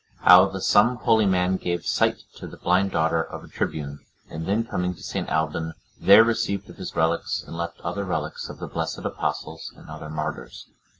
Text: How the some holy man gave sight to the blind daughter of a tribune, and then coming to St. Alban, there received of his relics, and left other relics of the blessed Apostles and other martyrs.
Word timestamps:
How 0.21 0.47
the 0.47 0.61
some 0.61 0.95
holy 0.95 1.27
man 1.27 1.57
gave 1.57 1.85
sight 1.85 2.23
to 2.37 2.47
the 2.47 2.57
blind 2.57 2.89
daughter 2.89 3.21
of 3.23 3.43
a 3.43 3.47
tribune, 3.47 3.99
and 4.31 4.47
then 4.47 4.63
coming 4.63 4.95
to 4.95 5.03
St. 5.03 5.29
Alban, 5.29 5.73
there 5.99 6.23
received 6.23 6.67
of 6.71 6.77
his 6.77 6.95
relics, 6.95 7.43
and 7.45 7.55
left 7.55 7.79
other 7.81 8.03
relics 8.03 8.49
of 8.49 8.57
the 8.57 8.65
blessed 8.65 9.05
Apostles 9.05 9.71
and 9.77 9.91
other 9.91 10.09
martyrs. 10.09 10.65